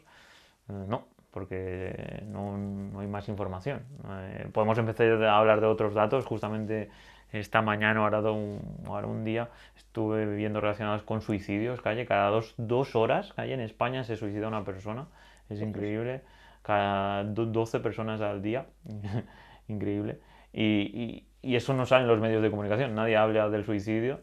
[0.70, 3.84] eh, no, porque no, no hay más información.
[4.08, 6.90] Eh, podemos empezar a hablar de otros datos, justamente
[7.36, 12.54] esta mañana, ahora un, ahora un día, estuve viendo relacionados con suicidios, calle, cada dos,
[12.58, 15.08] dos horas, calle, en España se suicida una persona,
[15.50, 16.21] es increíble,
[16.62, 18.65] cada 12 personas al día,
[19.67, 20.19] increíble,
[20.54, 24.21] y, y, eso no sale en los medios de comunicación, nadie habla del suicidio.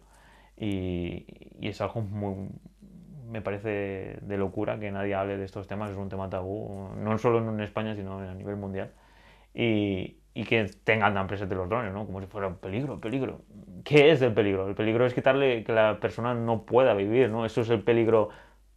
[0.57, 1.27] Y,
[1.61, 2.51] y es algo muy,
[3.33, 7.19] me parece de locura que nadie hable de estos temas, es un tema tabú, no
[7.19, 8.93] solo en España, sino a nivel mundial.
[9.55, 12.07] Y, y que tengan tan presente los drones, ¿no?
[12.07, 13.43] Como si fuera peligro, peligro.
[13.85, 14.69] ¿Qué es el peligro?
[14.69, 17.45] El peligro es quitarle que la persona no pueda vivir, ¿no?
[17.45, 18.31] Eso es el peligro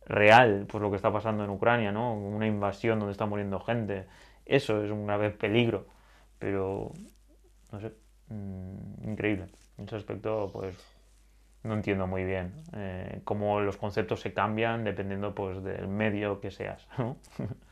[0.05, 2.13] real, pues lo que está pasando en Ucrania, ¿no?
[2.13, 4.07] Una invasión donde está muriendo gente.
[4.45, 5.87] Eso es un grave peligro.
[6.39, 6.91] Pero,
[7.71, 7.93] no sé,
[8.29, 9.47] mm, increíble.
[9.77, 10.75] En ese aspecto, pues,
[11.63, 16.51] no entiendo muy bien eh, cómo los conceptos se cambian dependiendo, pues, del medio que
[16.51, 17.17] seas, ¿no?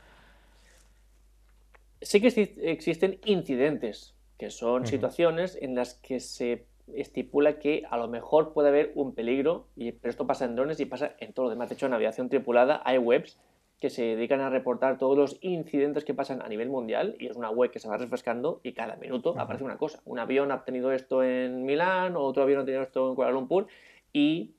[2.00, 2.28] sí que
[2.62, 8.68] existen incidentes, que son situaciones en las que se estipula que a lo mejor puede
[8.68, 11.68] haber un peligro, y, pero esto pasa en drones y pasa en todo lo demás.
[11.68, 13.38] De hecho, en aviación tripulada hay webs
[13.80, 17.36] que se dedican a reportar todos los incidentes que pasan a nivel mundial y es
[17.36, 20.00] una web que se va refrescando y cada minuto aparece una cosa.
[20.04, 23.66] Un avión ha tenido esto en Milán, otro avión ha tenido esto en Kuala Lumpur
[24.12, 24.52] y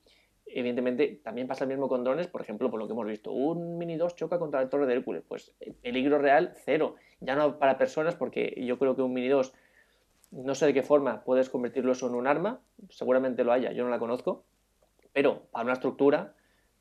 [0.56, 3.78] evidentemente también pasa el mismo con drones, por ejemplo, por lo que hemos visto, un
[3.78, 7.60] Mini 2 choca contra la torre de Hércules, pues eh, peligro real cero, ya no
[7.60, 9.54] para personas porque yo creo que un Mini 2
[10.32, 13.84] no sé de qué forma puedes convertirlo eso en un arma, seguramente lo haya, yo
[13.84, 14.46] no la conozco,
[15.12, 16.34] pero para una estructura,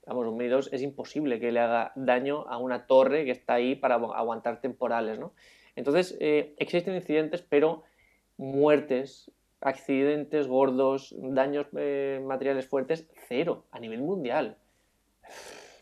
[0.06, 3.54] vamos, un Mini 2 es imposible que le haga daño a una torre que está
[3.54, 5.32] ahí para aguantar temporales, ¿no?
[5.76, 7.82] Entonces, eh, existen incidentes, pero
[8.36, 9.30] muertes
[9.64, 14.56] accidentes gordos, daños eh, materiales fuertes, cero a nivel mundial.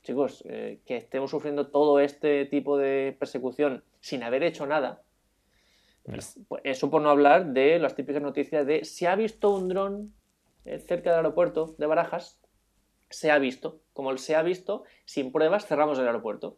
[0.02, 5.02] Chicos, eh, que estemos sufriendo todo este tipo de persecución sin haber hecho nada,
[6.04, 10.12] Pues, eso por no hablar de las típicas noticias de si ha visto un dron
[10.64, 12.40] eh, cerca del aeropuerto de Barajas,
[13.10, 13.80] se ha visto.
[13.92, 16.56] Como se ha visto, sin pruebas cerramos el aeropuerto.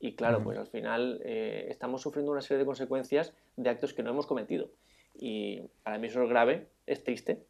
[0.00, 4.02] Y claro, pues al final eh, estamos sufriendo una serie de consecuencias de actos que
[4.02, 4.70] no hemos cometido.
[5.18, 7.44] Y para mí eso es grave, es triste.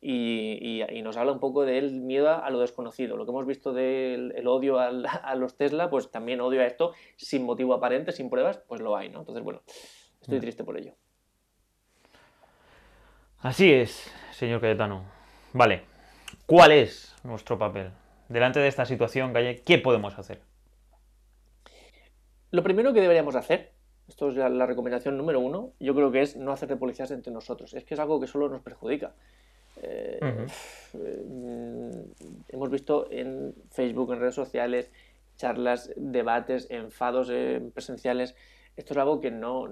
[0.00, 3.16] Y, nos habla un poco del miedo a lo desconocido.
[3.16, 7.44] Lo que hemos visto del odio a los Tesla, pues también odio a esto sin
[7.44, 9.20] motivo aparente, sin pruebas, pues lo hay, ¿no?
[9.20, 9.62] Entonces, bueno,
[10.20, 10.40] estoy mm.
[10.40, 10.94] triste por ello.
[13.40, 15.04] Así es, señor Cayetano.
[15.52, 15.82] Vale,
[16.46, 17.90] ¿cuál es nuestro papel?
[18.28, 20.42] Delante de esta situación, Calle, ¿qué podemos hacer?
[22.50, 23.72] Lo primero que deberíamos hacer,
[24.10, 27.32] esto es la, recomendación número uno, yo creo que es no hacer de policías entre
[27.32, 27.74] nosotros.
[27.74, 29.14] Es que es algo que solo nos perjudica.
[29.80, 30.18] Eh,
[30.92, 31.90] mm,
[32.48, 34.90] hemos visto en Facebook, en redes sociales,
[35.36, 38.34] charlas, debates, enfados eh, presenciales.
[38.76, 39.68] Esto es algo que no.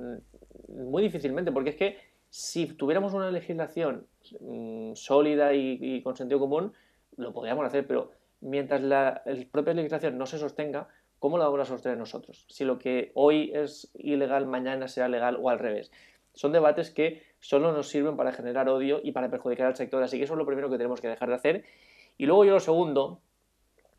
[0.69, 1.99] muy difícilmente, porque es que
[2.31, 4.07] si tuviéramos una legislación
[4.41, 6.73] mm, sólida y, con sentido común,
[7.17, 10.87] lo podríamos hacer, pero mientras la, la propia legislación no se sostenga,
[11.19, 12.47] ¿Cómo lo vamos a sostener nosotros?
[12.49, 15.91] Si lo que hoy es ilegal, mañana será legal o al revés.
[16.33, 20.19] Son debates que solo nos sirven para generar odio y para perjudicar al sector, así
[20.19, 21.65] que eso es lo primero que tenemos que dejar de hacer.
[22.17, 23.21] Y luego yo lo segundo,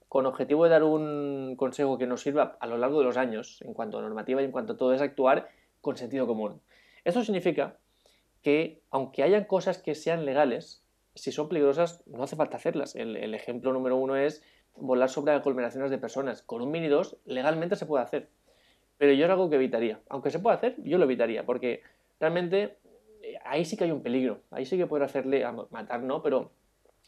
[0.07, 3.61] con objetivo de dar un consejo que nos sirva a lo largo de los años,
[3.63, 5.49] en cuanto a normativa y en cuanto a todo, es actuar
[5.81, 6.61] con sentido común.
[7.03, 7.77] Esto significa
[8.41, 12.95] que, aunque hayan cosas que sean legales, si son peligrosas, no hace falta hacerlas.
[12.95, 14.41] El ejemplo número uno es
[14.81, 16.41] volar sobre aglomeraciones de personas.
[16.41, 18.29] Con un Mini 2 legalmente se puede hacer.
[18.97, 19.99] Pero yo es algo que evitaría.
[20.09, 21.45] Aunque se pueda hacer, yo lo evitaría.
[21.45, 21.81] Porque
[22.19, 22.77] realmente
[23.21, 24.41] eh, ahí sí que hay un peligro.
[24.51, 26.51] Ahí sí que puede hacerle, matar no, pero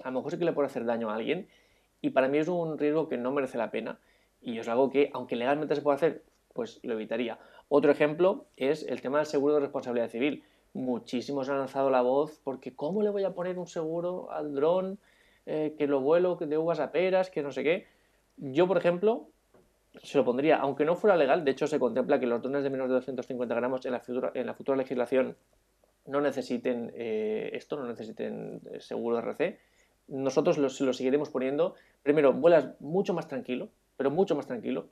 [0.03, 1.47] a lo mejor sí que le puede hacer daño a alguien.
[2.01, 3.99] Y para mí es un riesgo que no merece la pena.
[4.41, 7.39] Y es algo que, aunque legalmente se puede hacer, pues lo evitaría.
[7.69, 10.43] Otro ejemplo es el tema del seguro de responsabilidad civil.
[10.73, 14.99] Muchísimos han lanzado la voz porque ¿cómo le voy a poner un seguro al dron?
[15.45, 17.87] Eh, que lo vuelo de uvas a peras, que no sé qué.
[18.37, 19.29] Yo, por ejemplo,
[20.03, 22.69] se lo pondría, aunque no fuera legal, de hecho se contempla que los drones de
[22.69, 25.35] menos de 250 gramos en la futura, en la futura legislación
[26.05, 29.59] no necesiten eh, esto, no necesiten eh, seguro RC.
[30.07, 31.75] Nosotros lo, lo seguiremos poniendo.
[32.03, 34.87] Primero, vuelas mucho más tranquilo, pero mucho más tranquilo.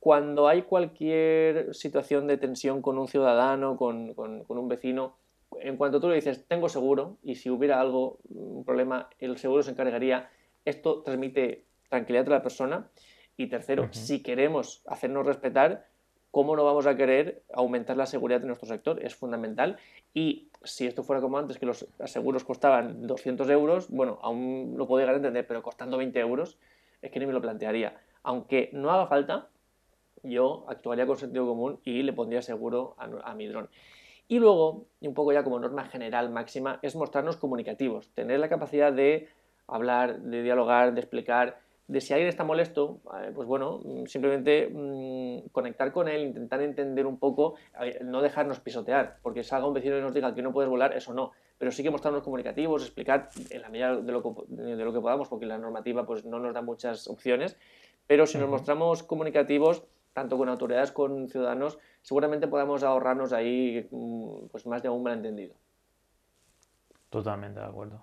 [0.00, 5.16] Cuando hay cualquier situación de tensión con un ciudadano, con, con un vecino,
[5.60, 9.62] en cuanto tú le dices, tengo seguro, y si hubiera algo, un problema, el seguro
[9.62, 10.30] se encargaría,
[10.64, 12.88] esto transmite tranquilidad a la persona.
[13.36, 15.86] Y tercero, si queremos hacernos respetar,
[16.30, 19.02] ¿cómo no vamos a querer aumentar la seguridad de nuestro sector?
[19.04, 19.78] Es fundamental.
[20.14, 24.86] Y si esto fuera como antes, que los seguros costaban 200 euros, bueno, aún lo
[24.86, 26.58] podría entender, pero costando 20 euros,
[27.02, 28.00] es que ni me lo plantearía.
[28.22, 29.48] Aunque no haga falta,
[30.22, 33.68] yo actuaría con sentido común y le pondría seguro a, a mi dron.
[34.28, 38.48] Y luego, y un poco ya como norma general máxima, es mostrarnos comunicativos, tener la
[38.48, 39.28] capacidad de
[39.68, 41.58] hablar, de dialogar, de explicar,
[41.88, 46.60] de si alguien está molesto, eh, pues bueno, mm, simplemente mm, conectar con él, intentar
[46.62, 47.54] entender un poco,
[48.02, 51.14] no dejarnos pisotear, porque salga un vecino y nos diga que no puedes volar, eso
[51.14, 55.00] no, pero sí que mostrarnos comunicativos, explicar en la medida de lo, de lo que
[55.00, 57.56] podamos, porque la normativa pues no nos da muchas opciones,
[58.08, 63.88] pero si nos mostramos comunicativos, tanto con autoridades como con ciudadanos, seguramente podamos ahorrarnos ahí
[63.90, 65.54] mm, pues más de un malentendido.
[67.10, 68.00] Totalmente de acuerdo.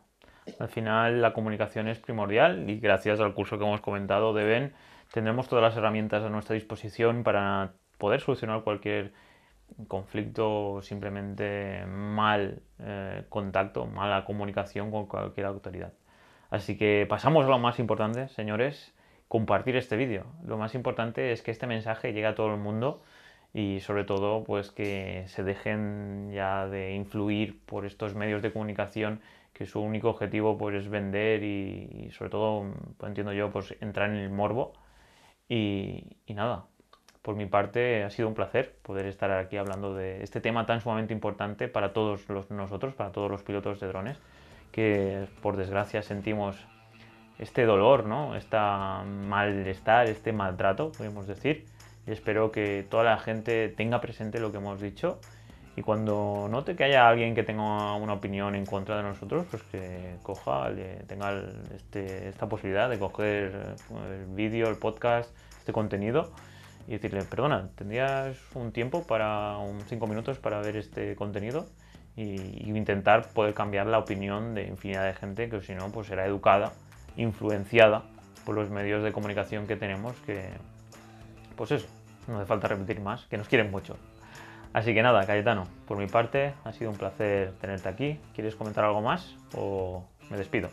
[0.59, 4.73] Al final la comunicación es primordial y gracias al curso que hemos comentado de Ben
[5.13, 9.13] tendremos todas las herramientas a nuestra disposición para poder solucionar cualquier
[9.87, 15.93] conflicto, simplemente mal eh, contacto, mala comunicación con cualquier autoridad.
[16.49, 18.93] Así que pasamos a lo más importante, señores
[19.29, 20.27] compartir este vídeo.
[20.45, 23.01] Lo más importante es que este mensaje llegue a todo el mundo
[23.53, 29.21] y sobre todo pues que se dejen ya de influir por estos medios de comunicación
[29.53, 34.09] que su único objetivo pues es vender y, sobre todo pues, entiendo yo pues entrar
[34.09, 34.73] en el morbo
[35.47, 36.65] y, nada
[37.21, 40.81] por mi parte ha sido un placer poder estar aquí hablando de este tema tan
[40.81, 44.17] sumamente importante para todos nosotros para todos los pilotos de drones
[44.71, 46.57] que por desgracia sentimos
[47.39, 48.35] este dolor, ¿no?
[48.35, 51.65] Este malestar, este maltrato, podemos decir.
[52.05, 55.19] Y espero que toda la gente tenga presente lo que hemos dicho.
[55.75, 59.63] Y cuando note que haya alguien que tenga una opinión en contra de nosotros, pues
[59.63, 60.69] que coja,
[61.07, 61.33] tenga
[61.75, 63.75] este, esta posibilidad de coger
[64.11, 66.31] el vídeo, el podcast, este contenido
[66.87, 71.65] y decirle, perdona, ¿tendrías un tiempo para, un cinco minutos para ver este contenido?
[72.15, 76.07] Y, y, intentar poder cambiar la opinión de infinidad de gente que si no, pues
[76.07, 76.73] será educada
[77.17, 78.03] influenciada
[78.45, 80.49] por los medios de comunicación que tenemos que,
[81.55, 81.87] pues eso,
[82.27, 83.97] no hace falta repetir más, que nos quieren mucho.
[84.73, 88.19] Así que nada, Cayetano, por mi parte ha sido un placer tenerte aquí.
[88.33, 90.69] ¿Quieres comentar algo más o me despido?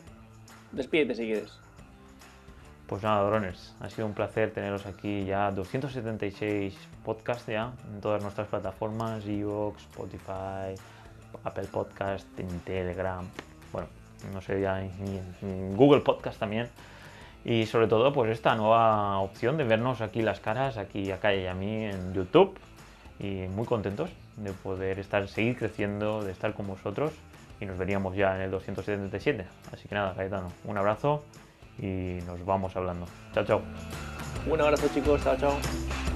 [0.72, 1.58] Despídete si quieres.
[2.86, 8.22] Pues nada, drones, ha sido un placer teneros aquí ya 276 podcasts ya en todas
[8.22, 10.74] nuestras plataformas, Evox, Spotify,
[11.44, 13.24] Apple Podcast, en Telegram,
[13.70, 13.86] bueno,
[14.32, 16.68] no sé ya, en Google Podcast también.
[17.44, 21.42] Y sobre todo, pues esta nueva opción de vernos aquí las caras, aquí a Calle
[21.42, 22.58] y a mí en YouTube.
[23.18, 27.12] Y muy contentos de poder estar, seguir creciendo, de estar con vosotros.
[27.60, 29.46] Y nos veríamos ya en el 277.
[29.72, 31.22] Así que nada, Cayetano, un abrazo
[31.78, 33.06] y nos vamos hablando.
[33.34, 33.62] Chao, chao.
[34.46, 36.09] Un abrazo chicos, chao, chao.